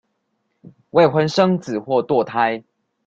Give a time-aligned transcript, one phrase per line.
[0.89, 2.63] 未婚生子或墮胎